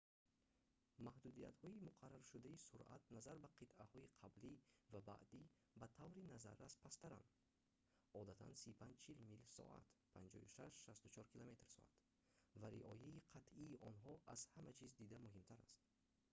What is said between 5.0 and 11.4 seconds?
баъдӣ ба таври назаррас пасттаранд- одатан 35-40 мил/соат 56-64